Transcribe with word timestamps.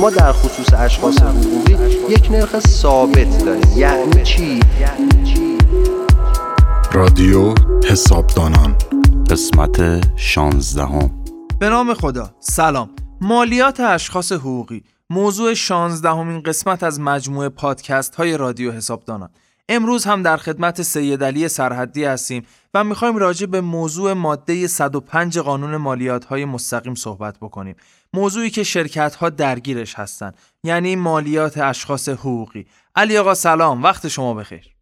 ما 0.00 0.10
در 0.10 0.32
خصوص 0.32 0.74
اشخاص 0.74 1.22
حقوقی 1.22 1.72
یک 2.08 2.30
نرخ 2.30 2.58
ثابت 2.58 3.44
داریم. 3.44 3.78
یعنی 3.78 4.22
چی؟ 4.22 4.60
رادیو 6.92 7.54
حسابدانان. 7.88 8.76
قسمت 9.30 10.00
16 10.16 10.82
هم. 10.82 11.10
به 11.58 11.68
نام 11.68 11.94
خدا. 11.94 12.30
سلام. 12.40 12.90
مالیات 13.20 13.80
اشخاص 13.80 14.32
حقوقی. 14.32 14.82
موضوع 15.10 15.54
16 15.54 16.10
همین 16.10 16.42
قسمت 16.42 16.82
از 16.82 17.00
مجموعه 17.00 17.48
پادکست 17.48 18.14
های 18.14 18.36
رادیو 18.36 18.72
حسابدانان. 18.72 19.30
امروز 19.68 20.04
هم 20.04 20.22
در 20.22 20.36
خدمت 20.36 20.82
سید 20.82 21.24
علی 21.24 21.48
سرحدی 21.48 22.04
هستیم 22.04 22.46
و 22.74 22.84
می‌خوایم 22.84 23.16
راجع 23.16 23.46
به 23.46 23.60
موضوع 23.60 24.12
ماده 24.12 24.66
105 24.66 25.38
قانون 25.38 25.76
مالیات 25.76 26.24
های 26.24 26.44
مستقیم 26.44 26.94
صحبت 26.94 27.38
بکنیم. 27.38 27.76
موضوعی 28.14 28.50
که 28.50 28.62
شرکت 28.62 29.14
ها 29.14 29.30
درگیرش 29.30 29.94
هستند 29.94 30.36
یعنی 30.64 30.96
مالیات 30.96 31.58
اشخاص 31.58 32.08
حقوقی. 32.08 32.66
علی 32.94 33.18
آقا 33.18 33.34
سلام. 33.34 33.82
وقت 33.82 34.08
شما 34.08 34.34
بخیر. 34.34 34.76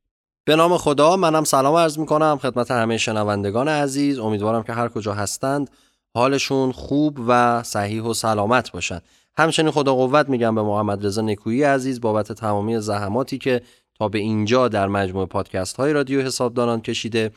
به 0.44 0.56
نام 0.56 0.76
خدا 0.76 1.16
منم 1.16 1.44
سلام 1.44 1.74
عرض 1.74 1.98
می‌کنم 1.98 2.38
خدمت 2.42 2.70
همه 2.70 2.98
شنوندگان 2.98 3.68
عزیز. 3.68 4.18
امیدوارم 4.18 4.62
که 4.62 4.72
هر 4.72 4.88
کجا 4.88 5.14
هستند 5.14 5.70
حالشون 6.14 6.72
خوب 6.72 7.18
و 7.28 7.62
صحیح 7.62 8.02
و 8.02 8.14
سلامت 8.14 8.72
باشند 8.72 9.02
همچنین 9.38 9.70
خدا 9.70 9.94
قوت 9.94 10.28
میگم 10.28 10.54
به 10.54 10.62
محمد 10.62 11.06
رضا 11.06 11.22
نکویی 11.22 11.62
عزیز 11.62 12.00
بابت 12.00 12.32
تمامی 12.32 12.80
زحماتی 12.80 13.38
که 13.38 13.62
تا 13.98 14.08
به 14.08 14.18
اینجا 14.18 14.68
در 14.68 14.88
مجموعه 14.88 15.26
پادکست 15.26 15.76
های 15.76 15.92
رادیو 15.92 16.22
حسابداران 16.22 16.80
کشیده 16.80 17.30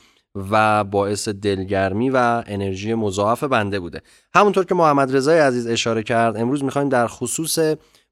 و 0.51 0.83
باعث 0.83 1.29
دلگرمی 1.29 2.09
و 2.09 2.43
انرژی 2.47 2.93
مضاعف 2.93 3.43
بنده 3.43 3.79
بوده. 3.79 4.01
همونطور 4.33 4.65
که 4.65 4.75
محمد 4.75 5.15
رضای 5.15 5.39
عزیز 5.39 5.67
اشاره 5.67 6.03
کرد 6.03 6.37
امروز 6.37 6.63
می‌خوایم 6.63 6.89
در 6.89 7.07
خصوص 7.07 7.59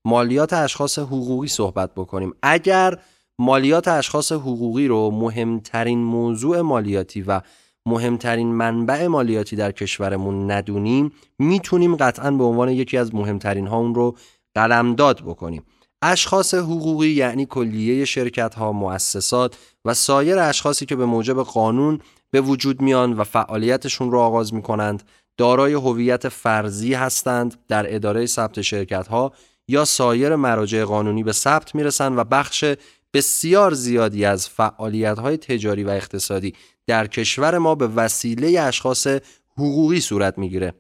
مالیات 0.06 0.54
اشخاص 0.54 1.00
حقوقی 1.00 1.48
صحبت 1.48 1.92
بکنیم. 1.96 2.34
اگر 2.44 2.98
مالیات 3.40 3.88
اشخاص 3.88 4.32
حقوقی 4.32 4.88
رو 4.88 5.12
مهمترین 5.12 6.00
موضوع 6.00 6.62
مالیاتی 6.62 7.22
و 7.22 7.42
مهمترین 7.86 8.48
منبع 8.48 9.08
مالیاتی 9.08 9.56
در 9.56 9.72
کشورمون 9.72 10.52
ندونیم 10.52 11.12
می‌تونیم 11.40 11.96
قطعا 11.96 12.32
به 12.32 12.44
عنوان 12.44 12.70
یکی 12.70 12.98
از 12.98 13.16
مهمترین 13.16 13.68
ها 13.68 13.78
اون 13.78 13.96
رو 13.96 14.16
قلمداد 14.56 15.22
بکنیم. 15.22 15.64
اشخاص 16.02 16.54
حقوقی 16.54 17.10
یعنی 17.10 17.46
کلیه 17.46 18.06
شرکت 18.06 18.56
ها، 18.56 18.72
مؤسسات 18.72 19.58
و 19.86 19.94
سایر 19.94 20.40
اشخاصی 20.40 20.86
که 20.86 20.96
به 20.96 21.06
موجب 21.06 21.44
قانون 21.44 22.00
به 22.32 22.42
وجود 22.42 22.82
میان 22.82 23.14
و 23.14 23.24
فعالیتشون 23.24 24.12
رو 24.12 24.20
آغاز 24.20 24.54
می 24.54 24.62
کنند 24.62 25.04
دارای 25.38 25.74
هویت 25.74 26.30
فرضی 26.30 26.94
هستند 26.94 27.56
در 27.68 27.96
اداره 27.96 28.26
ثبت 28.26 28.62
شرکت 28.62 29.08
ها 29.08 29.34
یا 29.68 29.86
سایر 29.86 30.36
مراجع 30.36 30.84
قانونی 30.84 31.24
به 31.24 31.32
ثبت 31.32 31.76
می‌رسند 31.76 32.18
و 32.18 32.24
بخش 32.24 32.66
بسیار 33.14 33.74
زیادی 33.74 34.26
از 34.26 34.50
فعالیت 34.50 35.20
های 35.20 35.38
تجاری 35.38 35.84
و 35.84 35.90
اقتصادی 35.90 36.54
در 36.88 37.08
کشور 37.08 37.58
ما 37.58 37.76
به 37.76 37.88
وسیله 37.88 38.62
اشخاص 38.62 39.08
حقوقی 39.58 40.00
صورت 40.00 40.38
می‌گیره. 40.38 40.74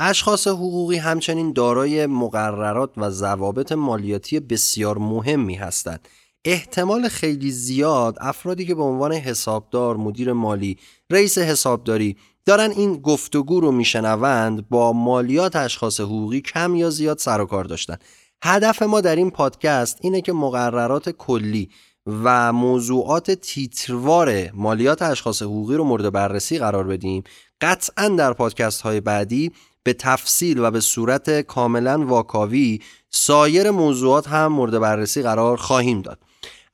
اشخاص 0.00 0.48
حقوقی 0.48 0.96
همچنین 0.96 1.52
دارای 1.52 2.06
مقررات 2.06 2.90
و 2.96 3.10
ضوابط 3.10 3.72
مالیاتی 3.72 4.40
بسیار 4.40 4.98
مهمی 4.98 5.54
هستند. 5.54 6.08
احتمال 6.44 7.08
خیلی 7.08 7.50
زیاد 7.50 8.16
افرادی 8.20 8.66
که 8.66 8.74
به 8.74 8.82
عنوان 8.82 9.12
حسابدار، 9.12 9.96
مدیر 9.96 10.32
مالی، 10.32 10.76
رئیس 11.10 11.38
حسابداری 11.38 12.16
دارن 12.44 12.70
این 12.70 12.96
گفتگو 12.96 13.60
رو 13.60 13.72
میشنوند 13.72 14.68
با 14.68 14.92
مالیات 14.92 15.56
اشخاص 15.56 16.00
حقوقی 16.00 16.40
کم 16.40 16.74
یا 16.74 16.90
زیاد 16.90 17.18
سر 17.18 17.40
و 17.40 17.46
کار 17.46 17.64
داشتن. 17.64 17.96
هدف 18.42 18.82
ما 18.82 19.00
در 19.00 19.16
این 19.16 19.30
پادکست 19.30 19.98
اینه 20.00 20.20
که 20.20 20.32
مقررات 20.32 21.10
کلی 21.10 21.70
و 22.06 22.52
موضوعات 22.52 23.30
تیتروار 23.30 24.50
مالیات 24.54 25.02
اشخاص 25.02 25.42
حقوقی 25.42 25.76
رو 25.76 25.84
مورد 25.84 26.12
بررسی 26.12 26.58
قرار 26.58 26.84
بدیم 26.84 27.24
قطعا 27.60 28.08
در 28.08 28.32
پادکست 28.32 28.80
های 28.80 29.00
بعدی 29.00 29.52
به 29.86 29.92
تفصیل 29.92 30.58
و 30.58 30.70
به 30.70 30.80
صورت 30.80 31.40
کاملا 31.40 32.06
واکاوی 32.06 32.80
سایر 33.10 33.70
موضوعات 33.70 34.28
هم 34.28 34.46
مورد 34.46 34.78
بررسی 34.78 35.22
قرار 35.22 35.56
خواهیم 35.56 36.02
داد. 36.02 36.18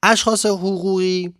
اشخاص 0.02 0.46
حقوقی 0.46 1.34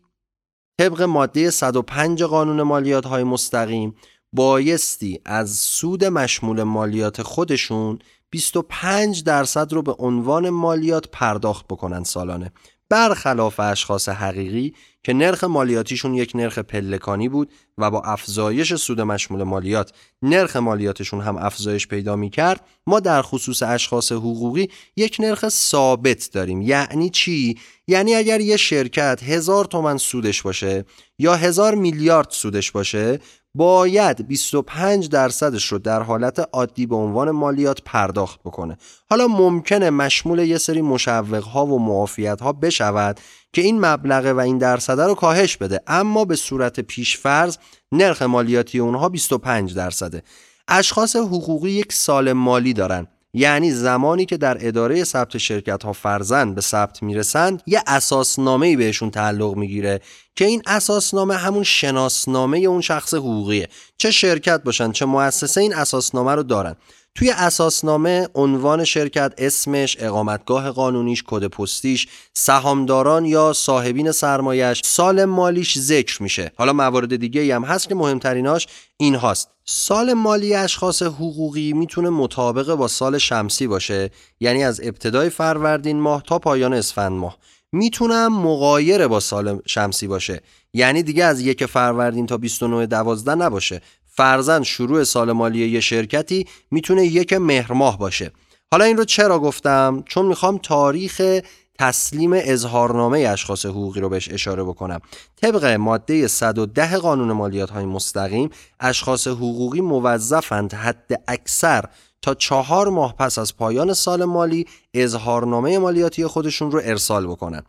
طبق 0.80 1.02
ماده 1.02 1.50
105 1.50 2.22
قانون 2.22 2.62
مالیات 2.62 3.06
های 3.06 3.24
مستقیم 3.24 3.94
بایستی 4.32 5.20
از 5.24 5.50
سود 5.50 6.04
مشمول 6.04 6.62
مالیات 6.62 7.22
خودشون 7.22 7.98
25 8.30 9.24
درصد 9.24 9.72
رو 9.72 9.82
به 9.82 9.94
عنوان 9.98 10.50
مالیات 10.50 11.08
پرداخت 11.08 11.66
بکنن 11.66 12.04
سالانه. 12.04 12.52
برخلاف 12.92 13.60
اشخاص 13.60 14.08
حقیقی 14.08 14.74
که 15.02 15.12
نرخ 15.12 15.44
مالیاتیشون 15.44 16.14
یک 16.14 16.32
نرخ 16.34 16.58
پلکانی 16.58 17.28
بود 17.28 17.52
و 17.78 17.90
با 17.90 18.00
افزایش 18.00 18.74
سود 18.74 19.00
مشمول 19.00 19.42
مالیات 19.42 19.92
نرخ 20.22 20.56
مالیاتشون 20.56 21.20
هم 21.20 21.36
افزایش 21.36 21.88
پیدا 21.88 22.16
می 22.16 22.30
کرد 22.30 22.60
ما 22.86 23.00
در 23.00 23.22
خصوص 23.22 23.62
اشخاص 23.62 24.12
حقوقی 24.12 24.68
یک 24.96 25.16
نرخ 25.20 25.48
ثابت 25.48 26.30
داریم 26.32 26.62
یعنی 26.62 27.10
چی؟ 27.10 27.58
یعنی 27.86 28.14
اگر 28.14 28.40
یه 28.40 28.56
شرکت 28.56 29.22
هزار 29.22 29.64
تومن 29.64 29.96
سودش 29.96 30.42
باشه 30.42 30.84
یا 31.18 31.34
هزار 31.34 31.74
میلیارد 31.74 32.30
سودش 32.30 32.70
باشه 32.70 33.18
باید 33.54 34.28
25 34.28 35.08
درصدش 35.08 35.64
رو 35.64 35.78
در 35.78 36.02
حالت 36.02 36.48
عادی 36.52 36.86
به 36.86 36.96
عنوان 36.96 37.30
مالیات 37.30 37.82
پرداخت 37.84 38.40
بکنه. 38.40 38.76
حالا 39.10 39.26
ممکنه 39.26 39.90
مشمول 39.90 40.38
یه 40.38 40.58
سری 40.58 40.82
مشوق 40.82 41.44
ها 41.44 41.66
و 41.66 41.78
معافیت 41.78 42.40
ها 42.40 42.52
بشود 42.52 43.20
که 43.52 43.62
این 43.62 43.86
مبلغه 43.86 44.32
و 44.32 44.38
این 44.38 44.58
درصده 44.58 45.06
رو 45.06 45.14
کاهش 45.14 45.56
بده. 45.56 45.80
اما 45.86 46.24
به 46.24 46.36
صورت 46.36 46.80
پیشفرض 46.80 47.56
نرخ 47.92 48.22
مالیاتی 48.22 48.78
اونها 48.78 49.08
25 49.08 49.74
درصده. 49.74 50.22
اشخاص 50.68 51.16
حقوقی 51.16 51.70
یک 51.70 51.92
سال 51.92 52.32
مالی 52.32 52.72
دارن. 52.72 53.06
یعنی 53.34 53.70
زمانی 53.70 54.26
که 54.26 54.36
در 54.36 54.66
اداره 54.66 55.04
ثبت 55.04 55.38
شرکت 55.38 55.82
ها 55.84 55.92
فرزن 55.92 56.54
به 56.54 56.60
ثبت 56.60 57.02
می‌رسند 57.02 57.62
یه 57.66 57.82
اساسنامه 57.86 58.76
بهشون 58.76 59.10
تعلق 59.10 59.56
می‌گیره 59.56 60.00
که 60.36 60.44
این 60.44 60.62
اساسنامه 60.66 61.34
همون 61.36 61.62
شناسنامه 61.62 62.58
اون 62.58 62.80
شخص 62.80 63.14
حقوقیه. 63.14 63.68
چه 63.98 64.10
شرکت 64.10 64.62
باشن 64.62 64.92
چه 64.92 65.04
مؤسسه 65.04 65.60
این 65.60 65.74
اساسنامه 65.74 66.34
رو 66.34 66.42
دارن. 66.42 66.76
توی 67.14 67.30
اساسنامه 67.30 68.28
عنوان 68.34 68.84
شرکت 68.84 69.34
اسمش 69.38 69.96
اقامتگاه 70.00 70.70
قانونیش 70.70 71.22
کد 71.26 71.46
پستیش 71.46 72.08
سهامداران 72.34 73.24
یا 73.24 73.52
صاحبین 73.52 74.12
سرمایش 74.12 74.82
سال 74.84 75.24
مالیش 75.24 75.78
ذکر 75.78 76.22
میشه. 76.22 76.52
حالا 76.56 76.72
موارد 76.72 77.16
دیگه 77.16 77.54
هم 77.54 77.64
هست 77.64 77.88
که 77.88 77.94
مهمتریناش 77.94 78.66
این 78.96 79.14
هاست 79.14 79.48
سال 79.64 80.12
مالی 80.12 80.54
اشخاص 80.54 81.02
حقوقی 81.02 81.72
می‌تونه 81.72 82.10
مطابق 82.10 82.74
با 82.74 82.88
سال 82.88 83.18
شمسی 83.18 83.66
باشه 83.66 84.10
یعنی 84.40 84.64
از 84.64 84.80
ابتدای 84.84 85.30
فروردین 85.30 86.00
ماه 86.00 86.22
تا 86.22 86.38
پایان 86.38 86.72
اسفند 86.72 87.12
ماه. 87.12 87.38
می‌تونم 87.72 88.42
مقایر 88.42 89.08
با 89.08 89.20
سال 89.20 89.60
شمسی 89.66 90.06
باشه 90.06 90.40
یعنی 90.74 91.02
دیگه 91.02 91.24
از 91.24 91.40
یک 91.40 91.66
فروردین 91.66 92.26
تا 92.26 92.36
29 92.36 92.86
دوازده 92.86 93.34
نباشه. 93.34 93.82
فرزن 94.14 94.62
شروع 94.62 95.04
سال 95.04 95.32
مالی 95.32 95.68
یه 95.68 95.80
شرکتی 95.80 96.46
می‌تونه 96.70 97.06
یک 97.06 97.32
مهر 97.32 97.72
ماه 97.72 97.98
باشه. 97.98 98.32
حالا 98.72 98.84
این 98.84 98.96
رو 98.96 99.04
چرا 99.04 99.38
گفتم؟ 99.38 100.04
چون 100.06 100.26
می‌خوام 100.26 100.58
تاریخ 100.58 101.40
تسلیم 101.78 102.30
اظهارنامه 102.34 103.18
اشخاص 103.18 103.66
حقوقی 103.66 104.00
رو 104.00 104.08
بهش 104.08 104.28
اشاره 104.28 104.64
بکنم. 104.64 105.00
طبق 105.36 105.64
ماده 105.64 106.28
110 106.28 106.96
قانون 106.96 107.32
مالیات 107.32 107.70
های 107.70 107.84
مستقیم 107.84 108.50
اشخاص 108.80 109.26
حقوقی 109.26 109.80
موظفند 109.80 110.74
حد 110.74 111.22
اکثر 111.28 111.84
تا 112.22 112.34
چهار 112.34 112.88
ماه 112.88 113.16
پس 113.16 113.38
از 113.38 113.56
پایان 113.56 113.94
سال 113.94 114.24
مالی 114.24 114.66
اظهارنامه 114.94 115.78
مالیاتی 115.78 116.26
خودشون 116.26 116.70
رو 116.70 116.80
ارسال 116.84 117.26
بکنن. 117.26 117.62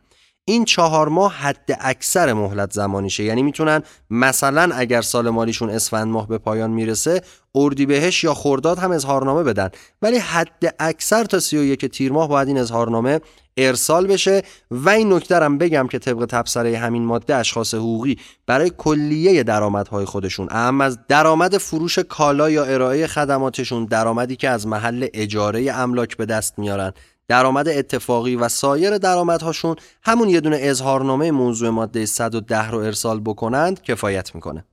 این 0.45 0.65
چهار 0.65 1.09
ماه 1.09 1.33
حد 1.33 1.77
اکثر 1.79 2.33
مهلت 2.33 2.71
زمانیشه. 2.71 3.23
یعنی 3.23 3.43
می‌تونن 3.43 3.83
مثلا 4.09 4.75
اگر 4.75 5.01
سال 5.01 5.29
مالیشون 5.29 5.69
اسفند 5.69 6.07
ماه 6.07 6.27
به 6.27 6.37
پایان 6.37 6.71
می‌رسه 6.71 7.21
اردیبهشت 7.55 8.23
یا 8.23 8.33
خرداد 8.33 8.79
هم 8.79 8.91
اظهارنامه 8.91 9.43
بدن. 9.43 9.69
ولی 10.01 10.17
حد 10.17 10.75
اکثر 10.79 11.23
تا 11.23 11.39
31 11.39 11.85
تیر 11.85 12.11
ماه 12.11 12.27
باید 12.27 12.47
این 12.47 12.57
اظهارنامه 12.57 13.21
ارسال 13.57 14.07
بشه. 14.07 14.43
و 14.71 14.89
این 14.89 15.13
نکته 15.13 15.35
هم 15.35 15.57
بگم 15.57 15.87
که 15.87 15.99
طبق 15.99 16.25
تبصره 16.25 16.77
همین 16.77 17.05
ماده 17.05 17.35
اشخاص 17.35 17.73
حقوقی 17.73 18.19
برای 18.47 18.71
کلیه 18.77 19.43
درآمدهای 19.43 20.05
خودشون 20.05 20.47
اهم 20.51 20.81
از 20.81 20.97
درآمد 21.07 21.57
فروش 21.57 21.99
کالا 21.99 22.49
یا 22.49 22.63
ارائه 22.63 23.07
خدماتشون 23.07 23.85
درآمدی 23.85 24.35
که 24.35 24.49
از 24.49 24.67
محل 24.67 25.07
اجاره 25.13 25.71
املاک 25.73 26.17
به 26.17 26.25
دست 26.25 26.59
میارن. 26.59 26.93
درآمد 27.27 27.67
اتفاقی 27.67 28.35
و 28.35 28.49
سایر 28.49 28.97
درآمدهاشون 28.97 29.75
همون 30.03 30.29
یه 30.29 30.41
دونه 30.41 30.57
اظهارنامه 30.61 31.31
موضوع 31.31 31.69
ماده 31.69 32.05
110 32.05 32.69
رو 32.69 32.77
ارسال 32.77 33.19
بکنند 33.19 33.81
کفایت 33.81 34.35
می‌کنه. 34.35 34.65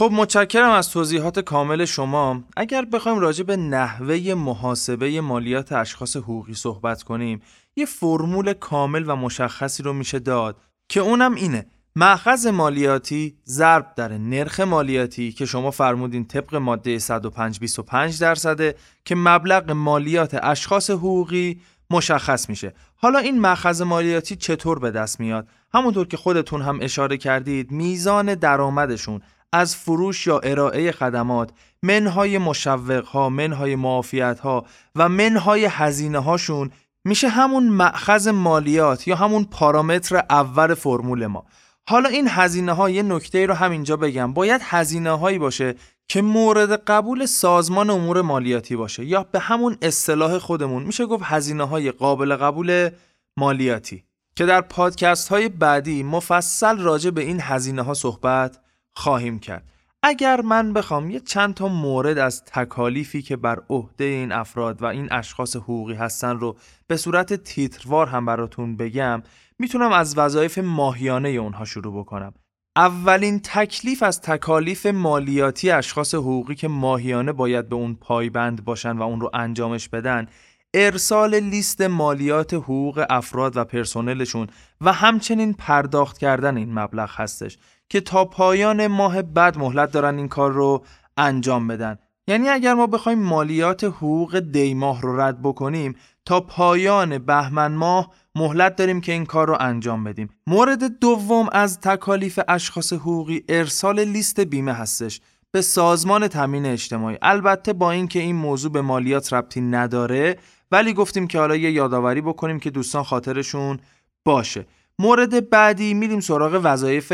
خب 0.00 0.10
متشکرم 0.12 0.70
از 0.70 0.90
توضیحات 0.90 1.38
کامل 1.40 1.84
شما. 1.84 2.42
اگر 2.56 2.84
بخوایم 2.84 3.18
راجع 3.18 3.44
به 3.44 3.56
نحوه 3.56 4.34
محاسبه 4.34 5.20
مالیات 5.20 5.72
اشخاص 5.72 6.16
حقوقی 6.16 6.54
صحبت 6.54 7.02
کنیم 7.02 7.42
یه 7.76 7.86
فرمول 7.86 8.52
کامل 8.52 9.04
و 9.06 9.16
مشخصی 9.16 9.82
رو 9.82 9.92
میشه 9.92 10.18
داد 10.18 10.56
که 10.88 11.00
اونم 11.00 11.34
اینه. 11.34 11.66
مأخذ 11.96 12.46
مالیاتی 12.46 13.36
ضرب 13.46 13.94
در 13.96 14.18
نرخ 14.18 14.60
مالیاتی 14.60 15.32
که 15.32 15.46
شما 15.46 15.70
فرمودین 15.70 16.24
طبق 16.24 16.54
ماده 16.54 16.98
105 16.98 18.20
درصده 18.20 18.74
که 19.04 19.14
مبلغ 19.14 19.70
مالیات 19.70 20.38
اشخاص 20.42 20.90
حقوقی 20.90 21.60
مشخص 21.90 22.48
میشه. 22.48 22.74
حالا 22.96 23.18
این 23.18 23.40
مأخذ 23.40 23.82
مالیاتی 23.82 24.36
چطور 24.36 24.78
به 24.78 24.90
دست 24.90 25.20
میاد؟ 25.20 25.48
همونطور 25.74 26.06
که 26.06 26.16
خودتون 26.16 26.62
هم 26.62 26.78
اشاره 26.82 27.16
کردید 27.16 27.70
میزان 27.70 28.34
درآمدشون 28.34 29.20
از 29.52 29.76
فروش 29.76 30.26
یا 30.26 30.38
ارائه 30.38 30.92
خدمات 30.92 31.50
منهای 31.82 32.38
مشوق 32.38 33.04
ها 33.04 33.28
منهای 33.28 33.76
معافیت 33.76 34.40
ها 34.40 34.66
و 34.96 35.08
منهای 35.08 35.64
هزینه 35.64 36.18
هاشون 36.18 36.70
میشه 37.04 37.28
همون 37.28 37.68
مأخذ 37.68 38.28
مالیات 38.28 39.08
یا 39.08 39.16
همون 39.16 39.44
پارامتر 39.44 40.16
اول 40.16 40.74
فرمول 40.74 41.26
ما. 41.26 41.44
حالا 41.88 42.08
این 42.08 42.28
هزینه 42.30 42.72
ها 42.72 42.90
یه 42.90 43.02
نکته 43.02 43.46
رو 43.46 43.54
همینجا 43.54 43.96
بگم. 43.96 44.32
باید 44.32 44.60
هزینه 44.64 45.10
هایی 45.10 45.38
باشه 45.38 45.74
که 46.10 46.22
مورد 46.22 46.72
قبول 46.72 47.26
سازمان 47.26 47.90
امور 47.90 48.22
مالیاتی 48.22 48.76
باشه 48.76 49.04
یا 49.04 49.22
به 49.32 49.38
همون 49.38 49.76
اصطلاح 49.82 50.38
خودمون. 50.38 50.82
میشه 50.82 51.06
گفت 51.06 51.22
هزینه 51.26 51.64
های 51.64 51.90
قابل 51.90 52.36
قبول 52.36 52.90
مالیاتی. 53.36 54.04
که 54.36 54.46
در 54.46 54.60
پادکست 54.60 55.28
های 55.28 55.48
بعدی 55.48 56.02
مفصل 56.02 56.78
راجع 56.78 57.10
به 57.10 57.22
این 57.22 57.40
هزینه 57.40 57.82
ها 57.82 57.94
صحبت 57.94 58.58
خواهیم 58.92 59.38
کرد. 59.38 59.70
اگر 60.02 60.40
من 60.40 60.72
بخوام 60.72 61.10
یه 61.10 61.20
چند 61.20 61.54
تا 61.54 61.68
مورد 61.68 62.18
از 62.18 62.44
تکالیفی 62.44 63.22
که 63.22 63.36
بر 63.36 63.62
عهده 63.70 64.04
این 64.04 64.32
افراد 64.32 64.82
و 64.82 64.86
این 64.86 65.08
اشخاص 65.12 65.56
حقوقی 65.56 65.94
هستن 65.94 66.38
رو 66.38 66.56
به 66.86 66.96
صورت 66.96 67.34
تیتروار 67.34 68.06
هم 68.06 68.26
براتون 68.26 68.76
بگم 68.76 69.22
می‌تونم 69.58 69.92
از 69.92 70.18
وظایف 70.18 70.58
ماهیانه 70.58 71.28
اونها 71.28 71.64
شروع 71.64 72.00
بکنم. 72.00 72.32
اولین 72.76 73.40
تکلیف 73.44 74.02
از 74.02 74.20
تکالیف 74.20 74.86
مالیاتی 74.86 75.70
اشخاص 75.70 76.14
حقوقی 76.14 76.54
که 76.54 76.68
ماهیانه 76.68 77.32
باید 77.32 77.68
به 77.68 77.76
اون 77.76 77.94
پایبند 77.94 78.64
باشن 78.64 78.98
و 78.98 79.02
اون 79.02 79.20
رو 79.20 79.30
انجامش 79.34 79.88
بدن 79.88 80.26
ارسال 80.74 81.34
لیست 81.34 81.80
مالیات 81.80 82.54
حقوق 82.54 83.06
افراد 83.10 83.56
و 83.56 83.64
پرسنلشون 83.64 84.46
و 84.80 84.92
همچنین 84.92 85.54
پرداخت 85.54 86.18
کردن 86.18 86.56
این 86.56 86.78
مبلغ 86.78 87.10
هستش 87.12 87.58
که 87.88 88.00
تا 88.00 88.24
پایان 88.24 88.86
ماه 88.86 89.22
بعد 89.22 89.58
مهلت 89.58 89.92
دارن 89.92 90.16
این 90.16 90.28
کار 90.28 90.52
رو 90.52 90.84
انجام 91.16 91.68
بدن. 91.68 91.98
یعنی 92.26 92.48
اگر 92.48 92.74
ما 92.74 92.86
بخوایم 92.86 93.18
مالیات 93.18 93.84
حقوق 93.84 94.38
دیماه 94.38 95.02
رو 95.02 95.20
رد 95.20 95.42
بکنیم 95.42 95.96
تا 96.24 96.40
پایان 96.40 97.18
بهمن 97.18 97.72
ماه 97.72 98.12
مهلت 98.34 98.76
داریم 98.76 99.00
که 99.00 99.12
این 99.12 99.26
کار 99.26 99.48
رو 99.48 99.56
انجام 99.60 100.04
بدیم. 100.04 100.28
مورد 100.46 100.98
دوم 100.98 101.48
از 101.52 101.80
تکالیف 101.80 102.40
اشخاص 102.48 102.92
حقوقی 102.92 103.44
ارسال 103.48 104.04
لیست 104.04 104.40
بیمه 104.40 104.72
هستش. 104.72 105.20
به 105.52 105.62
سازمان 105.62 106.28
تامین 106.28 106.66
اجتماعی. 106.66 107.18
البته 107.22 107.72
با 107.72 107.90
اینکه 107.90 108.18
این 108.18 108.36
موضوع 108.36 108.72
به 108.72 108.80
مالیات 108.80 109.32
ربطی 109.32 109.60
نداره 109.60 110.36
ولی 110.70 110.92
گفتیم 110.92 111.26
که 111.26 111.38
حالا 111.38 111.56
یه 111.56 111.70
یادآوری 111.70 112.20
بکنیم 112.20 112.60
که 112.60 112.70
دوستان 112.70 113.02
خاطرشون 113.02 113.78
باشه. 114.24 114.66
مورد 114.98 115.50
بعدی 115.50 115.94
میریم 115.94 116.20
سراغ 116.20 116.60
وظایف 116.64 117.12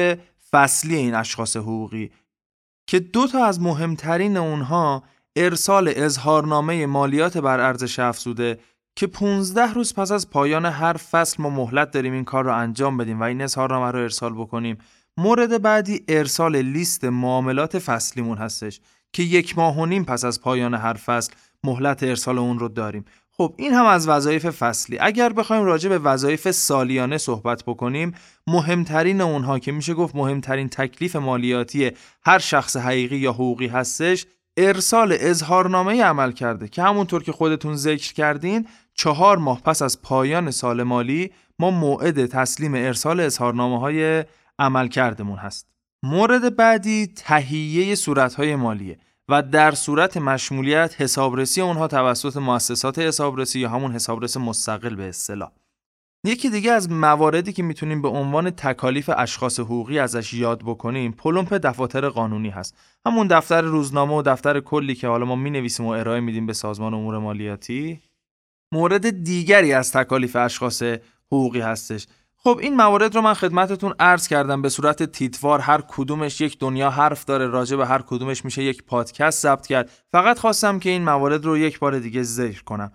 فصلی 0.51 0.97
این 0.97 1.15
اشخاص 1.15 1.57
حقوقی. 1.57 2.11
که 2.87 2.99
دو 2.99 3.27
تا 3.27 3.45
از 3.45 3.61
مهمترین 3.61 4.37
اونها 4.37 5.03
ارسال 5.37 5.93
اظهارنامه 5.97 6.87
مالیات 6.87 7.39
بر 7.39 7.61
ارزش 7.61 7.99
افزوده 7.99 8.59
که 8.97 9.07
15 9.07 9.73
روز 9.73 9.95
پس 9.95 10.13
از 10.13 10.31
پایان 10.31 10.67
هر 10.67 10.93
فصل 10.93 11.43
ما 11.43 11.51
مهلت 11.51 11.91
داریم 11.91 12.13
این 12.13 12.25
کار 12.25 12.45
رو 12.45 12.57
انجام 12.57 12.97
بدیم 12.97 13.21
و 13.21 13.23
این 13.23 13.43
اظهارنامه 13.43 13.91
رو 13.91 13.99
ارسال 13.99 14.35
بکنیم. 14.35 14.79
مورد 15.17 15.63
بعدی 15.63 16.05
ارسال 16.09 16.57
لیست 16.57 17.05
معاملات 17.05 17.79
فصلیمون 17.79 18.39
هستش 18.39 18.81
که 19.13 19.23
یک 19.23 19.59
ماه 19.59 19.79
و 19.79 19.87
نیم 19.87 20.05
پس 20.05 20.25
از 20.25 20.41
پایان 20.41 20.75
هر 20.75 20.95
فصل 20.95 21.33
مهلت 21.65 22.03
ارسال 22.03 22.39
اون 22.39 22.59
رو 22.59 22.69
داریم. 22.69 23.05
خب 23.31 23.55
این 23.57 23.73
هم 23.73 23.87
از 23.87 24.09
وظایف 24.09 24.47
فصلی. 24.47 24.99
اگر 25.01 25.33
بخوایم 25.33 25.65
راجع 25.65 25.89
به 25.89 25.99
وظایف 25.99 26.51
سالیانه 26.51 27.19
صحبت 27.19 27.63
بکنیم 27.67 28.15
مهمترین 28.47 29.21
اونها 29.21 29.59
که 29.59 29.73
میشه 29.73 29.95
گفت 29.95 30.17
مهمترین 30.17 30.69
تکلیف 30.69 31.17
مالیاتی 31.17 31.91
هر 32.25 32.39
شخص 32.39 32.77
حقیقی 32.77 33.17
یا 33.17 33.33
حقوقی 33.33 33.67
هستش 33.67 34.27
ارسال 34.57 35.17
اظهارنامه 35.21 36.03
عمل 36.03 36.33
کرده 36.33 36.69
که 36.69 36.83
همونطور 36.83 37.23
که 37.23 37.33
خودتون 37.33 37.77
ذکر 37.77 38.13
کردین 38.13 38.67
چهار 38.97 39.39
ماه 39.39 39.63
پس 39.63 39.83
از 39.83 40.03
پایان 40.03 40.51
سال 40.51 40.83
مالی 40.83 41.31
ما 41.59 41.71
موعد 41.71 42.27
تسلیم 42.27 42.75
ارسال 42.75 43.21
اظهارنامه 43.21 43.81
های 43.81 44.25
عمل 44.59 44.89
کردمون 44.89 45.39
هست. 45.39 45.69
مورد 46.03 46.57
بعدی 46.57 47.07
تهیه 47.07 47.95
صورتهای 47.95 48.57
مالیه 48.57 48.99
و 49.29 49.43
در 49.43 49.71
صورت 49.71 50.17
مشمولیت 50.17 51.01
حسابرسی 51.01 51.61
اونها 51.61 51.89
توسط 51.89 52.37
مؤسسات 52.37 52.99
حسابرسی 52.99 53.61
یا 53.61 53.69
همون 53.69 53.93
حسابرس 53.93 54.37
مستقل 54.37 54.95
به 54.95 55.09
اصطلاح. 55.09 55.51
یکی 56.25 56.51
دیگه 56.51 56.73
از 56.73 56.91
مواردی 56.91 57.53
که 57.53 57.63
می‌تونیم 57.63 58.03
به 58.03 58.09
عنوان 58.09 58.51
تکالیف 58.51 59.11
اشخاص 59.17 59.61
حقوقی 59.61 59.99
ازش 59.99 60.35
یاد 60.35 60.63
بکنیم 60.63 61.13
پلمپ 61.13 61.55
دفاتر 61.55 62.09
قانونی 62.09 62.51
هست. 62.51 62.77
همون 63.07 63.27
دفتر 63.27 63.63
روزنامه 63.63 64.15
و 64.15 64.23
دفتر 64.23 64.61
کلی 64.61 64.95
که 64.95 65.09
حالا 65.09 65.25
ما 65.25 65.37
می‌نویسیم 65.37 65.87
و 65.87 65.89
ارائه 65.89 66.21
میدیم 66.21 66.47
به 66.47 66.53
سازمان 66.53 66.95
امور 66.95 67.19
مالیاتی. 67.19 68.01
مورد 68.73 69.25
دیگری 69.25 69.73
از 69.73 69.93
تکالیف 69.93 70.37
اشخاص 70.37 70.83
حقوقی 71.27 71.61
هستش. 71.61 72.07
خب 72.37 72.59
این 72.63 72.77
موارد 72.77 73.15
رو 73.15 73.21
من 73.23 73.35
خدمتتون 73.35 73.95
عرض 73.99 74.29
کردم 74.29 74.63
به 74.63 74.69
صورت 74.69 75.03
تیتوار 75.03 75.61
هر 75.61 75.83
کدومش 75.89 76.41
یک 76.41 76.59
دنیا 76.59 76.91
حرف 76.91 77.25
داره 77.25 77.47
راجع 77.47 77.77
به 77.77 77.87
هر 77.87 78.03
کدومش 78.07 78.45
میشه 78.45 78.63
یک 78.63 78.85
پادکست 78.85 79.43
ضبط 79.43 79.67
کرد. 79.67 79.91
فقط 80.13 80.39
خواستم 80.39 80.79
که 80.79 80.91
این 80.91 81.05
موارد 81.05 81.45
رو 81.45 81.59
یک 81.59 81.79
بار 81.79 81.99
دیگه 81.99 82.23
ذکر 82.23 82.63
کنم. 82.63 82.93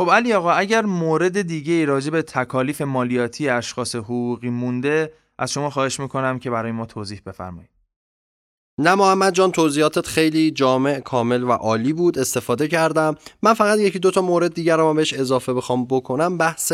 خب 0.00 0.10
علی 0.10 0.32
آقا 0.32 0.52
اگر 0.52 0.84
مورد 0.84 1.42
دیگه 1.42 1.84
راجع 1.84 2.10
به 2.10 2.22
تکالیف 2.22 2.80
مالیاتی 2.80 3.48
اشخاص 3.48 3.94
حقوقی 3.96 4.50
مونده 4.50 5.12
از 5.38 5.52
شما 5.52 5.70
خواهش 5.70 6.00
می‌کنم 6.00 6.38
که 6.38 6.50
برای 6.50 6.72
ما 6.72 6.86
توضیح 6.86 7.20
بفرمایید. 7.26 7.71
نه 8.78 8.94
محمد 8.94 9.34
جان 9.34 9.52
توضیحاتت 9.52 10.06
خیلی 10.06 10.50
جامع 10.50 11.00
کامل 11.00 11.42
و 11.42 11.52
عالی 11.52 11.92
بود. 11.92 12.18
استفاده 12.18 12.68
کردم. 12.68 13.14
من 13.42 13.54
فقط 13.54 13.78
یکی 13.78 13.98
دو 13.98 14.10
تا 14.10 14.20
مورد 14.20 14.54
دیگر 14.54 14.76
رو 14.76 14.94
بهش 14.94 15.14
اضافه 15.14 15.54
بخوام 15.54 15.84
بکنم. 15.84 16.38
بحث 16.38 16.72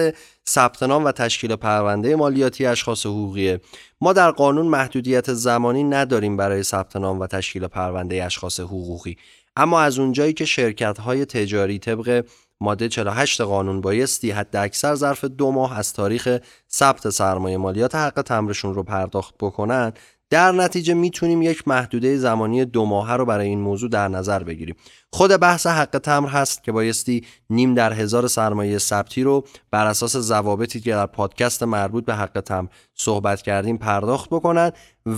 ثبت 0.48 0.82
نام 0.82 1.04
و 1.04 1.12
تشکیل 1.12 1.56
پرونده 1.56 2.16
مالیاتی 2.16 2.66
اشخاص 2.66 3.06
حقوقیه. 3.06 3.60
ما 4.00 4.12
در 4.12 4.30
قانون 4.30 4.66
محدودیت 4.66 5.32
زمانی 5.32 5.84
نداریم 5.84 6.36
برای 6.36 6.62
ثبت 6.62 6.96
نام 6.96 7.20
و 7.20 7.26
تشکیل 7.26 7.66
پرونده 7.66 8.24
اشخاص 8.24 8.60
حقوقی. 8.60 9.16
اما 9.56 9.80
از 9.80 9.98
اونجایی 9.98 10.32
که 10.32 10.44
شرکت 10.44 10.98
های 10.98 11.24
تجاری 11.24 11.78
طبق 11.78 12.24
ماده 12.60 12.88
48 12.88 13.40
قانون 13.40 13.80
بایستی 13.80 14.30
حد 14.30 14.56
اکثر 14.56 14.94
ظرف 14.94 15.24
دو 15.24 15.50
ماه 15.50 15.78
از 15.78 15.92
تاریخ 15.92 16.38
ثبت 16.70 17.10
سرمایه 17.10 17.56
مالیات 17.56 17.94
حق 17.94 18.22
تمرشون 18.22 18.74
رو 18.74 18.82
پرداخت 18.82 19.34
بکنن 19.40 19.92
در 20.30 20.52
نتیجه 20.52 20.94
می‌تونیم 20.94 21.42
یک 21.42 21.68
محدوده 21.68 22.16
زمانی 22.16 22.64
دو 22.64 22.84
ماهه 22.84 23.12
رو 23.12 23.24
برای 23.24 23.46
این 23.46 23.60
موضوع 23.60 23.90
در 23.90 24.08
نظر 24.08 24.42
بگیریم. 24.42 24.76
خود 25.12 25.36
بحث 25.36 25.66
حق 25.66 25.98
تمر 25.98 26.28
هست 26.28 26.64
که 26.64 26.72
بایستی 26.72 27.24
نیم 27.50 27.74
در 27.74 27.92
هزار 27.92 28.28
سرمایه 28.28 28.78
ثبتی 28.78 29.22
رو 29.22 29.44
بر 29.70 29.86
اساس 29.86 30.16
ضوابطی 30.16 30.80
که 30.80 30.90
در 30.90 31.06
پادکست 31.06 31.62
مربوط 31.62 32.04
به 32.04 32.14
حق 32.14 32.40
تمر 32.40 32.68
صحبت 32.94 33.42
کردیم 33.42 33.76
پرداخت 33.76 34.30
بکنن 34.30 34.72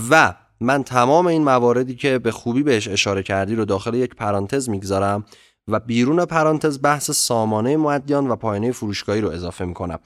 و 0.09 0.33
من 0.59 0.83
تمام 0.83 1.27
این 1.27 1.43
مواردی 1.43 1.95
که 1.95 2.19
به 2.19 2.31
خوبی 2.31 2.63
بهش 2.63 2.87
اشاره 2.87 3.23
کردی 3.23 3.55
رو 3.55 3.65
داخل 3.65 3.93
یک 3.93 4.15
پرانتز 4.15 4.69
می‌گذارم 4.69 5.25
و 5.67 5.79
بیرون 5.79 6.25
پرانتز 6.25 6.79
بحث 6.81 7.11
سامانه 7.11 7.77
معدیان 7.77 8.27
و 8.27 8.35
پایانه 8.35 8.71
فروشگاهی 8.71 9.21
رو 9.21 9.29
اضافه 9.29 9.65
می‌کنم. 9.65 9.99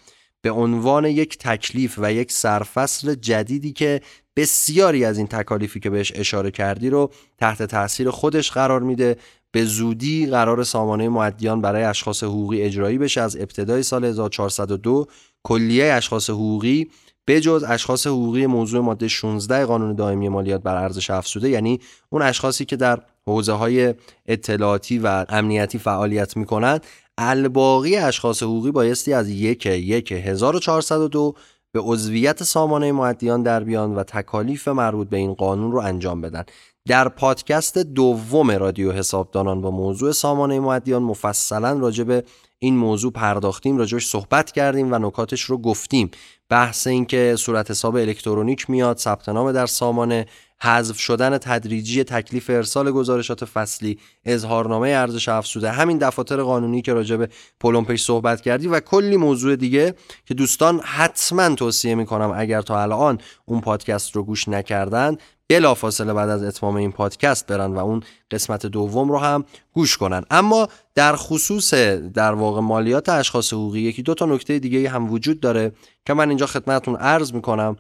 به 0.45 0.51
عنوان 0.51 1.05
یک 1.05 1.37
تکلیف 1.37 1.99
و 2.01 2.13
یک 2.13 2.31
سرفصل 2.31 3.15
جدیدی 3.15 3.73
که 3.73 4.01
بسیاری 4.35 5.05
از 5.05 5.17
این 5.17 5.27
تکالیفی 5.27 5.79
که 5.79 5.89
بهش 5.89 6.11
اشاره 6.15 6.51
کردی 6.51 6.89
رو 6.89 7.11
تحت 7.37 7.63
تاثیر 7.63 8.09
خودش 8.09 8.51
قرار 8.51 8.81
میده. 8.81 9.17
به 9.51 9.65
زودی 9.65 10.25
قرار 10.25 10.63
سامانه 10.63 11.09
معدیان 11.09 11.61
برای 11.61 11.83
اشخاص 11.83 12.23
حقوقی 12.23 12.61
اجرایی 12.61 12.97
بشه. 12.97 13.21
از 13.21 13.35
ابتدای 13.35 13.83
سال 13.83 14.05
1402 14.05 15.07
کلیه 15.43 15.93
اشخاص 15.93 16.29
حقوقی 16.29 16.89
به 17.25 17.41
جز 17.41 17.65
اشخاص 17.67 18.07
حقوقی 18.07 18.45
موضوع 18.45 18.81
ماده 18.81 19.07
16 19.07 19.65
قانون 19.65 19.95
دائمی 19.95 20.29
مالیات 20.29 20.61
بر 20.61 20.75
ارزش 20.75 21.09
افزوده 21.09 21.49
یعنی 21.49 21.79
اون 22.09 22.21
اشخاصی 22.21 22.65
که 22.65 22.75
در 22.75 22.99
حوزه 23.27 23.53
های 23.53 23.93
اطلاعاتی 24.25 24.99
و 24.99 25.25
امنیتی 25.29 25.79
فعالیت 25.79 26.37
می‌کنند 26.37 26.85
الباقی 27.17 27.95
اشخاص 27.95 28.43
حقوقی 28.43 28.71
بایستی 28.71 29.13
از 29.13 29.29
یک 29.29 29.65
یک 29.65 30.11
1402 30.11 31.35
به 31.71 31.81
عضویت 31.81 32.43
سامانه 32.43 32.91
معدیان 32.91 33.43
در 33.43 33.63
بیان 33.63 33.95
و 33.95 34.03
تکالیف 34.03 34.67
مربوط 34.67 35.09
به 35.09 35.17
این 35.17 35.33
قانون 35.33 35.71
رو 35.71 35.79
انجام 35.79 36.21
بدن. 36.21 36.43
در 36.87 37.09
پادکست 37.09 37.77
دوم 37.77 38.51
رادیو 38.51 38.91
حسابدانان 38.91 39.61
با 39.61 39.71
موضوع 39.71 40.11
سامانه 40.11 40.59
معدیان 40.59 41.03
مفصلا 41.03 41.79
راجع 41.79 42.03
به 42.03 42.23
این 42.59 42.77
موضوع 42.77 43.11
پرداختیم 43.11 43.77
راجعش 43.77 44.07
صحبت 44.07 44.51
کردیم 44.51 44.93
و 44.93 44.99
نکاتش 44.99 45.41
رو 45.41 45.57
گفتیم. 45.57 46.11
بحث 46.49 46.87
این 46.87 47.05
که 47.05 47.35
صورت 47.37 47.71
حساب 47.71 47.95
الکترونیک 47.95 48.69
میاد 48.69 48.97
ثبت 48.97 49.29
نام 49.29 49.51
در 49.51 49.65
سامانه 49.65 50.25
حذف 50.61 50.99
شدن 50.99 51.37
تدریجی 51.37 52.03
تکلیف 52.03 52.49
ارسال 52.49 52.91
گزارشات 52.91 53.45
فصلی 53.45 53.99
اظهارنامه 54.25 54.89
ارزش 54.89 55.29
افزوده 55.29 55.71
همین 55.71 55.97
دفاتر 55.97 56.41
قانونی 56.41 56.81
که 56.81 56.93
راجع 56.93 57.15
به 57.15 57.29
پلمپش 57.59 58.03
صحبت 58.03 58.41
کردی 58.41 58.67
و 58.67 58.79
کلی 58.79 59.17
موضوع 59.17 59.55
دیگه 59.55 59.95
که 60.25 60.33
دوستان 60.33 60.79
حتما 60.79 61.55
توصیه 61.55 61.95
می‌کنم 61.95 62.33
اگر 62.35 62.61
تا 62.61 62.81
الان 62.81 63.17
اون 63.45 63.61
پادکست 63.61 64.15
رو 64.15 64.23
گوش 64.23 64.47
نکردن 64.47 65.17
بلافاصله 65.49 66.13
بعد 66.13 66.29
از 66.29 66.43
اتمام 66.43 66.75
این 66.75 66.91
پادکست 66.91 67.47
برن 67.47 67.73
و 67.73 67.77
اون 67.77 68.03
قسمت 68.31 68.65
دوم 68.65 69.11
رو 69.11 69.17
هم 69.17 69.45
گوش 69.73 69.97
کنن. 69.97 70.23
اما 70.31 70.67
در 70.95 71.15
خصوص 71.15 71.73
در 72.13 72.33
واقع 72.33 72.61
مالیات 72.61 73.09
اشخاص 73.09 73.53
حقوقی 73.53 73.79
یکی 73.79 74.03
دو 74.03 74.13
تا 74.13 74.25
نکته 74.25 74.59
دیگه 74.59 74.89
هم 74.89 75.11
وجود 75.11 75.39
داره 75.39 75.71
که 76.05 76.13
من 76.13 76.29
اینجا 76.29 76.45
خدمتتون 76.45 76.95
عرض 76.95 77.33
می‌کنم. 77.33 77.77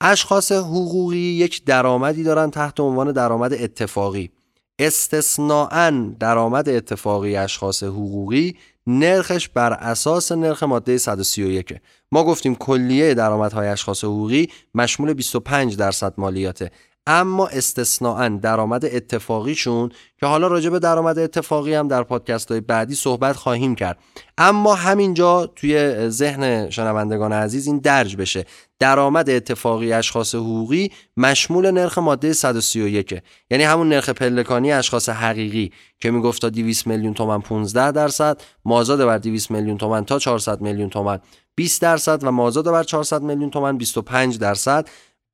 اشخاص 0.00 0.52
حقوقی 0.52 1.16
یک 1.16 1.64
درآمدی 1.64 2.22
دارن 2.22 2.50
تحت 2.50 2.80
عنوان 2.80 3.12
درآمد 3.12 3.52
اتفاقی. 3.52 4.30
استثناعا 4.78 6.14
درآمد 6.20 6.68
اتفاقی 6.68 7.36
اشخاص 7.36 7.82
حقوقی 7.82 8.56
نرخش 8.86 9.48
بر 9.48 9.72
اساس 9.72 10.32
نرخ 10.32 10.62
ماده 10.62 10.98
131 10.98 11.74
ما 12.12 12.24
گفتیم 12.24 12.54
کلیه 12.54 13.14
درآمدهای 13.14 13.68
اشخاص 13.68 14.04
حقوقی 14.04 14.48
مشمول 14.74 15.12
25 15.12 15.76
درصد 15.76 16.14
مالیاته. 16.18 16.70
اما 17.10 17.46
استثناعا 17.46 18.28
درآمد 18.42 18.84
اتفاقیشون 18.84 19.90
که 20.20 20.26
حالا 20.26 20.46
راجع 20.46 20.70
به 20.70 20.78
درآمد 20.78 21.18
اتفاقی 21.18 21.74
هم 21.74 21.88
در 21.88 22.02
پادکست 22.02 22.50
های 22.50 22.60
بعدی 22.60 22.94
صحبت 22.94 23.36
خواهیم 23.36 23.74
کرد. 23.74 23.98
اما 24.38 24.74
همینجا 24.74 25.46
توی 25.46 26.08
ذهن 26.08 26.70
شنوندگان 26.70 27.32
عزیز 27.32 27.66
این 27.66 27.78
درج 27.78 28.16
بشه. 28.16 28.44
درآمد 28.78 29.30
اتفاقی 29.30 29.92
اشخاص 29.92 30.34
حقوقی 30.34 30.90
مشمول 31.16 31.70
نرخ 31.70 31.98
ماده 31.98 32.32
131 32.32 33.22
یعنی 33.50 33.64
همون 33.64 33.88
نرخ 33.88 34.08
پلکانی 34.08 34.72
اشخاص 34.72 35.08
حقیقی 35.08 35.72
که 36.00 36.10
می‌گفت 36.10 36.42
تا 36.42 36.48
200 36.48 36.86
میلیون 36.86 37.14
تومن 37.14 37.40
15 37.40 37.92
درصد 37.92 38.40
مازاد 38.64 39.04
بر 39.04 39.18
200 39.18 39.50
میلیون 39.50 39.78
تومن 39.78 40.04
تا 40.04 40.18
400 40.18 40.60
میلیون 40.60 40.90
تومن 40.90 41.18
20 41.58 41.82
درصد 41.82 42.24
و 42.24 42.30
مازاد 42.30 42.64
بر 42.64 42.82
400 42.82 43.22
میلیون 43.22 43.50
تومن 43.50 43.78
25 43.78 44.38
درصد. 44.38 44.88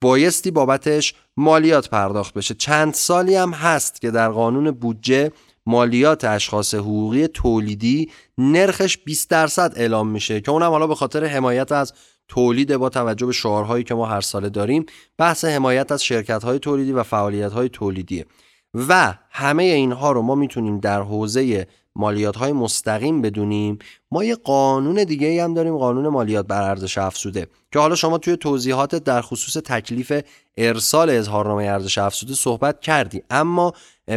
بایستی 0.04 0.50
بابتش 0.50 1.14
مالیات 1.36 1.88
پرداخت 1.88 2.34
بشه. 2.34 2.54
چند 2.54 2.94
سالی 2.94 3.34
هم 3.34 3.50
هست 3.50 4.00
که 4.00 4.10
در 4.10 4.28
قانون 4.28 4.70
بودجه 4.70 5.32
مالیات 5.66 6.24
اشخاص 6.24 6.74
حقوقی 6.74 7.26
تولیدی 7.26 8.10
نرخش 8.38 8.98
20 8.98 9.30
درصد 9.30 9.72
اعلام 9.76 10.08
میشه 10.08 10.40
که 10.40 10.50
اونم 10.50 10.70
حالا 10.70 10.86
به 10.86 10.94
خاطر 10.94 11.24
حمایت 11.24 11.72
از 11.72 11.92
تولید 12.28 12.76
با 12.76 12.88
توجه 12.88 13.26
به 13.26 13.32
شعارهایی 13.32 13.84
که 13.84 13.94
ما 13.94 14.06
هر 14.06 14.20
ساله 14.20 14.48
داریم 14.48 14.86
بحث 15.18 15.44
حمایت 15.44 15.92
از 15.92 16.04
شرکت 16.04 16.44
های 16.44 16.58
تولیدی 16.58 16.92
و 16.92 17.02
فعالیت 17.02 17.52
های 17.52 17.68
تولیدیه. 17.68 18.26
و 18.74 19.14
همه 19.30 19.62
اینها 19.62 20.12
رو 20.12 20.22
ما 20.22 20.34
می‌تونیم 20.34 20.80
در 20.80 21.00
حوزه 21.02 21.66
مالیات 21.96 22.36
های 22.36 22.52
مستقیم 22.52 23.22
بدونیم 23.22 23.78
ما 24.10 24.24
یه 24.24 24.34
قانون 24.34 25.04
دیگه 25.04 25.44
هم 25.44 25.54
داریم 25.54 25.76
قانون 25.76 26.08
مالیات 26.08 26.46
بر 26.46 26.62
ارزش 26.62 26.98
افزوده 26.98 27.46
که 27.72 27.78
حالا 27.78 27.94
شما 27.94 28.18
توی 28.18 28.36
توضیحات 28.36 28.94
در 28.94 29.22
خصوص 29.22 29.62
تکلیف 29.62 30.22
ارسال 30.56 31.10
اظهارنامه 31.10 31.64
ارزش 31.64 31.98
افزوده 31.98 32.34
صحبت 32.34 32.80
کردی 32.80 33.22
اما 33.30 33.72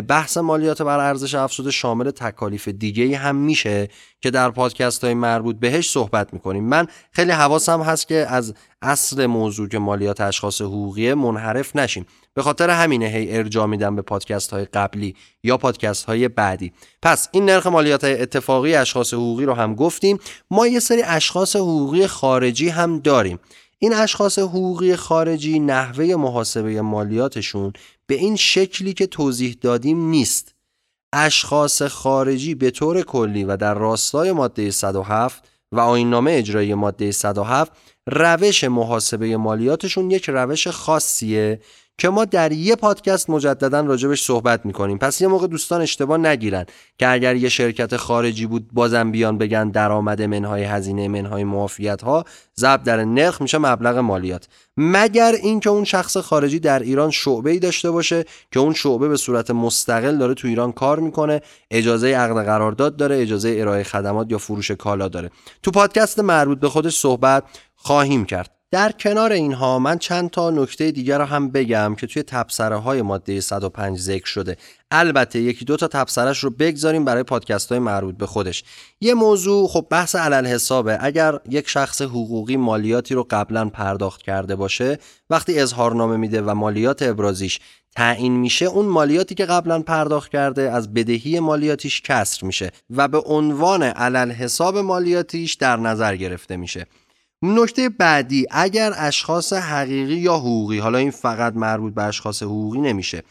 بحث 0.07 0.37
مالیات 0.37 0.81
بر 0.81 0.99
ارزش 0.99 1.35
افزوده 1.35 1.71
شامل 1.71 2.11
تکالیف 2.11 2.67
دیگه 2.67 3.17
هم 3.17 3.35
میشه 3.35 3.87
که 4.21 4.31
در 4.31 4.49
پادکست 4.49 5.03
های 5.03 5.13
مربوط 5.13 5.55
بهش 5.55 5.89
صحبت 5.89 6.33
می‌کنیم. 6.33 6.63
من 6.63 6.87
خیلی 7.11 7.31
حواسم 7.31 7.81
هست 7.81 8.07
که 8.07 8.15
از 8.29 8.53
اصل 8.81 9.25
موضوع 9.25 9.67
که 9.67 9.79
مالیات 9.79 10.21
اشخاص 10.21 10.61
حقوقی 10.61 11.13
منحرف 11.13 11.75
نشیم. 11.75 12.05
به 12.37 12.43
خاطر 12.43 12.69
همینه 12.69 13.05
هی 13.05 13.37
ارجاع 13.37 13.65
میدم 13.65 13.95
به 13.95 14.01
پادکست 14.01 14.51
های 14.51 14.65
قبلی 14.65 15.15
یا 15.43 15.57
پادکست 15.57 16.05
های 16.05 16.27
بعدی. 16.27 16.73
پس 17.01 17.29
این 17.31 17.45
نرخ 17.45 17.67
مالیات 17.67 18.03
اتفاقی 18.03 18.75
اشخاص 18.75 19.13
حقوقی 19.13 19.45
رو 19.45 19.53
هم 19.53 19.75
گفتیم. 19.75 20.19
ما 20.51 20.67
یه 20.67 20.79
سری 20.79 21.01
اشخاص 21.03 21.55
حقوقی 21.55 22.07
خارجی 22.07 22.69
هم 22.69 22.99
داریم. 22.99 23.39
این 23.79 23.93
اشخاص 23.93 24.39
حقوقی 24.39 24.95
خارجی 24.95 25.59
نحوه 25.59 26.05
محاسبه 26.05 26.81
مالیاتشون 26.81 27.73
به 28.07 28.15
این 28.15 28.35
شکلی 28.35 28.93
که 28.93 29.07
توضیح 29.07 29.57
دادیم 29.61 30.09
نیست. 30.09 30.55
اشخاص 31.13 31.81
خارجی 31.81 32.55
به 32.55 32.71
طور 32.71 33.01
کلی 33.01 33.43
و 33.43 33.57
در 33.57 33.73
راستای 33.73 34.31
ماده 34.31 34.71
107 34.71 35.43
و 35.71 35.79
آیننامه 35.79 36.31
اجرایی 36.31 36.73
ماده 36.73 37.11
107 37.11 37.71
روش 38.07 38.63
محاسبه 38.63 39.37
مالیاتشون 39.37 40.11
یک 40.11 40.29
روش 40.29 40.67
خاصیه 40.67 41.59
که 41.99 42.09
ما 42.09 42.25
در 42.25 42.51
یه 42.51 42.75
پادکست 42.75 43.29
مجددا 43.29 43.81
راجبش 43.81 44.23
صحبت 44.23 44.65
می‌کنیم. 44.65 44.97
پس 44.97 45.21
یه 45.21 45.27
موقع 45.27 45.47
دوستان 45.47 45.81
اشتباه 45.81 46.17
نگیرن 46.17 46.65
که 46.97 47.07
اگر 47.07 47.35
یه 47.35 47.49
شرکت 47.49 47.97
خارجی 47.97 48.45
بود 48.45 48.69
بازم 48.73 49.11
بیان 49.11 49.37
بگن 49.37 49.69
درآمد 49.69 50.21
منهای 50.21 50.63
هزینه 50.63 51.07
منهای 51.07 51.43
معافیت 51.43 52.01
ها 52.01 52.25
ضرب 52.59 52.83
در 52.83 53.03
نرخ 53.03 53.41
میشه 53.41 53.57
مبلغ 53.57 53.97
مالیات. 53.97 54.47
مگر 54.77 55.35
اینکه 55.43 55.69
اون 55.69 55.83
شخص 55.83 56.17
خارجی 56.17 56.59
در 56.59 56.79
ایران 56.79 57.11
شعبه 57.11 57.51
ای 57.51 57.59
داشته 57.59 57.91
باشه 57.91 58.25
که 58.51 58.59
اون 58.59 58.73
شعبه 58.73 59.07
به 59.07 59.17
صورت 59.17 59.51
مستقل 59.51 60.17
داره 60.17 60.33
تو 60.33 60.47
ایران 60.47 60.71
کار 60.71 60.99
می‌کنه 60.99 61.41
اجازه 61.71 62.15
عقد 62.15 62.45
قرارداد 62.45 62.95
داره 62.95 63.21
اجازه 63.21 63.55
ارائه 63.57 63.83
خدمات 63.83 64.31
یا 64.31 64.37
فروش 64.37 64.71
کالا 64.71 65.07
داره. 65.07 65.29
تو 65.63 65.71
پادکست 65.71 66.19
مربوط 66.19 66.59
به 66.59 66.69
خودش 66.69 66.97
صحبت 66.97 67.43
خواهیم 67.75 68.25
کرد. 68.25 68.56
در 68.71 68.91
کنار 68.91 69.31
اینها 69.31 69.79
من 69.79 69.97
چند 69.97 70.29
تا 70.29 70.49
نکته 70.49 70.91
دیگر 70.91 71.17
رو 71.17 71.25
هم 71.25 71.51
بگم 71.51 71.95
که 71.95 72.07
توی 72.07 72.23
تبصره 72.23 72.75
های 72.75 73.01
ماده 73.01 73.41
105 73.41 73.99
ذکر 73.99 74.25
شده. 74.25 74.57
البته 74.91 75.39
یکی 75.39 75.65
دو 75.65 75.77
تا 75.77 75.87
تبصرش 75.87 76.39
رو 76.39 76.49
بگذاریم 76.49 77.05
برای 77.05 77.23
پادکست 77.23 77.69
های 77.69 77.79
مربوط 77.79 78.17
به 78.17 78.25
خودش. 78.25 78.63
یه 79.01 79.13
موضوع 79.13 79.67
خب 79.67 79.87
بحث 79.89 80.15
علل 80.15 80.45
حسابه 80.47 80.97
اگر 81.01 81.39
یک 81.49 81.69
شخص 81.69 82.01
حقوقی 82.01 82.57
مالیاتی 82.57 83.13
رو 83.15 83.27
قبلا 83.29 83.69
پرداخت 83.69 84.21
کرده 84.21 84.55
باشه 84.55 84.99
وقتی 85.29 85.59
اظهارنامه 85.59 86.17
میده 86.17 86.41
و 86.41 86.53
مالیات 86.53 87.01
ابرازیش 87.01 87.59
تعیین 87.95 88.37
میشه 88.37 88.65
اون 88.65 88.85
مالیاتی 88.85 89.35
که 89.35 89.45
قبلا 89.45 89.81
پرداخت 89.81 90.31
کرده 90.31 90.71
از 90.71 90.93
بدهی 90.93 91.39
مالیاتیش 91.39 92.01
کسر 92.01 92.45
میشه 92.45 92.71
و 92.89 93.07
به 93.07 93.19
عنوان 93.19 93.83
علل 93.83 94.31
حساب 94.31 94.77
مالیاتیش 94.77 95.53
در 95.53 95.77
نظر 95.77 96.15
گرفته 96.15 96.57
میشه. 96.57 96.87
نکته 97.41 97.89
بعدی 97.89 98.45
اگر 98.51 98.93
اشخاص 98.97 99.53
حقیقی 99.53 100.15
یا 100.15 100.37
حقوقی 100.37 100.79
حالا 100.79 100.97
این 100.97 101.11
فقط 101.11 101.53
مربوط 101.53 101.93
به 101.93 102.03
اشخاص 102.03 102.43
حقوقی 102.43 102.79
نمیشه 102.79 103.23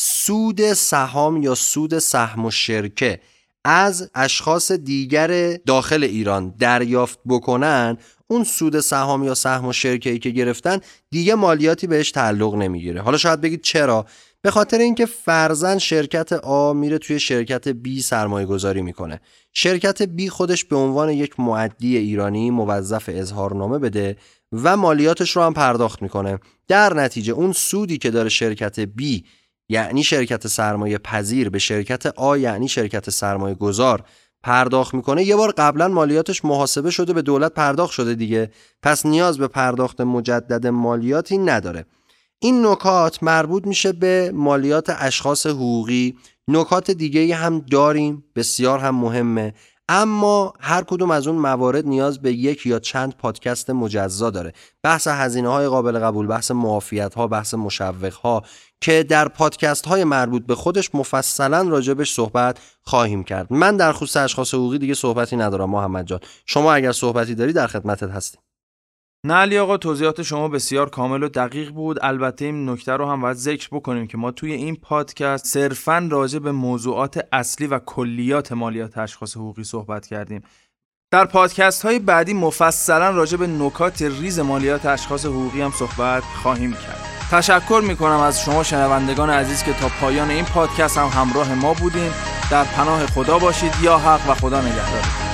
سود 0.00 0.72
سهام 0.72 1.42
یا 1.42 1.54
سود 1.54 1.98
سهم 1.98 2.44
و 2.44 2.50
شرکه 2.50 3.20
از 3.64 4.10
اشخاص 4.14 4.72
دیگر 4.72 5.56
داخل 5.56 6.04
ایران 6.04 6.54
دریافت 6.58 7.18
بکنن 7.28 7.98
اون 8.26 8.44
سود 8.44 8.80
سهام 8.80 9.24
یا 9.24 9.34
سهم 9.34 9.66
و 9.66 9.72
شرکه 9.72 10.10
ای 10.10 10.18
که 10.18 10.30
گرفتن 10.30 10.80
دیگه 11.10 11.34
مالیاتی 11.34 11.86
بهش 11.86 12.10
تعلق 12.10 12.54
نمی‌گیره. 12.54 13.00
حالا 13.02 13.18
شاید 13.18 13.40
بگید 13.40 13.62
چرا؟ 13.62 14.06
به 14.48 14.52
خاطر 14.52 14.78
اینکه 14.78 15.06
فرزن 15.06 15.78
شرکت 15.78 16.32
آ 16.32 16.72
میره 16.72 16.98
توی 16.98 17.20
شرکت 17.20 17.72
B 17.72 18.00
سرمایه 18.00 18.46
گذاری 18.46 18.82
می‌کنه. 18.82 19.20
شرکت 19.52 20.04
B 20.04 20.26
خودش 20.28 20.64
به 20.64 20.76
عنوان 20.76 21.10
یک 21.10 21.40
معدی 21.40 21.96
ایرانی 21.96 22.50
موظف 22.50 23.10
اظهارنامه 23.12 23.78
بده 23.78 24.16
و 24.52 24.76
مالیاتش 24.76 25.36
رو 25.36 25.42
هم 25.42 25.54
پرداخت 25.54 26.02
می‌کنه. 26.02 26.38
در 26.68 26.94
نتیجه 26.94 27.32
اون 27.32 27.52
سودی 27.52 27.98
که 27.98 28.10
داره 28.10 28.28
شرکت 28.28 28.84
B 28.84 29.22
یعنی 29.68 30.04
شرکت 30.04 30.46
سرمایه 30.46 30.98
پذیر 30.98 31.50
به 31.50 31.58
شرکت 31.58 32.06
آ 32.06 32.36
یعنی 32.36 32.68
شرکت 32.68 33.10
سرمایه 33.10 33.54
گذار 33.54 34.04
پرداخت 34.42 34.94
می‌کنه. 34.94 35.24
یه 35.24 35.36
بار 35.36 35.52
قبلا 35.52 35.88
مالیاتش 35.88 36.44
محاسبه 36.44 36.90
شده 36.90 37.12
به 37.12 37.22
دولت 37.22 37.54
پرداخت 37.54 37.92
شده 37.92 38.14
دیگه. 38.14 38.50
پس 38.82 39.06
نیاز 39.06 39.38
به 39.38 39.48
پرداخت 39.48 40.00
مجدد 40.00 40.66
مالیاتی 40.66 41.38
نداره. 41.38 41.84
این 42.40 42.66
نکات 42.66 43.22
مربوط 43.22 43.66
میشه 43.66 43.92
به 43.92 44.30
مالیات 44.34 44.90
اشخاص 44.98 45.46
حقوقی. 45.46 46.16
نکات 46.48 46.90
دیگه 46.90 47.34
هم 47.34 47.58
داریم 47.58 48.24
بسیار 48.36 48.78
هم 48.78 48.94
مهمه. 48.94 49.54
اما 49.88 50.52
هر 50.60 50.82
کدوم 50.82 51.10
از 51.10 51.26
اون 51.26 51.36
موارد 51.36 51.86
نیاز 51.86 52.22
به 52.22 52.32
یک 52.32 52.66
یا 52.66 52.78
چند 52.78 53.14
پادکست 53.14 53.70
مجزا 53.70 54.30
داره. 54.30 54.52
بحث 54.82 55.06
هزینه 55.06 55.48
های 55.48 55.66
قابل 55.66 55.98
قبول 55.98 56.26
بحث 56.26 56.50
معافیت 56.50 57.14
ها 57.14 57.26
بحث 57.26 57.54
مشوق 57.54 58.14
ها 58.14 58.42
که 58.80 59.02
در 59.02 59.28
پادکست 59.28 59.86
های 59.86 60.04
مربوط 60.04 60.46
به 60.46 60.54
خودش 60.54 60.94
مفصلا 60.94 61.62
راجبش 61.62 62.12
صحبت 62.12 62.58
خواهیم 62.82 63.24
کرد. 63.24 63.52
من 63.52 63.76
در 63.76 63.92
خصوص 63.92 64.16
اشخاص 64.16 64.54
حقوقی 64.54 64.78
دیگه 64.78 64.94
صحبتی 64.94 65.36
ندارم 65.36 65.70
محمد 65.70 66.06
جان. 66.06 66.20
شما 66.46 66.72
اگر 66.72 66.92
صحبتی 66.92 67.34
داری 67.34 67.52
در 67.52 67.66
خدمتت 67.66 68.10
هستیم. 68.10 68.40
نه 69.24 69.34
علی 69.34 69.58
آقا 69.58 69.76
توضیحات 69.76 70.22
شما 70.22 70.48
بسیار 70.48 70.90
کامل 70.90 71.22
و 71.22 71.28
دقیق 71.28 71.70
بود. 71.70 71.98
البته 72.02 72.44
این 72.44 72.68
نکته 72.68 72.92
رو 72.92 73.06
هم 73.10 73.20
باید 73.20 73.36
ذکر 73.36 73.68
بکنیم 73.72 74.06
که 74.06 74.18
ما 74.18 74.30
توی 74.30 74.52
این 74.52 74.76
پادکست 74.76 75.46
صرفا 75.46 76.08
راجع 76.10 76.38
به 76.38 76.52
موضوعات 76.52 77.26
اصلی 77.32 77.66
و 77.66 77.78
کلیات 77.78 78.52
مالیات 78.52 78.98
اشخاص 78.98 79.36
حقوقی 79.36 79.64
صحبت 79.64 80.06
کردیم. 80.06 80.42
در 81.10 81.24
پادکست 81.24 81.82
های 81.82 81.98
بعدی 81.98 82.34
مفصلا 82.34 83.10
راجع 83.10 83.36
به 83.36 83.46
نکات 83.46 84.02
ریز 84.02 84.38
مالیات 84.38 84.86
اشخاص 84.86 85.26
حقوقی 85.26 85.60
هم 85.60 85.70
صحبت 85.70 86.22
خواهیم 86.22 86.72
کرد. 86.72 87.04
تشکر 87.30 87.82
می 87.88 87.96
کنم 87.96 88.20
از 88.20 88.44
شما 88.44 88.62
شنوندگان 88.62 89.30
عزیز 89.30 89.62
که 89.62 89.72
تا 89.72 89.88
پایان 90.00 90.30
این 90.30 90.44
پادکست 90.44 90.98
هم 90.98 91.06
همراه 91.06 91.54
ما 91.54 91.74
بودین. 91.74 92.10
در 92.50 92.64
پناه 92.64 93.06
خدا 93.06 93.38
باشید. 93.38 93.72
یا 93.82 93.98
حق 93.98 94.30
و 94.30 94.34
خدا 94.34 94.60
نگهدار 94.60 95.27